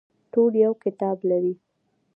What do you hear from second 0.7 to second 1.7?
کتاب لري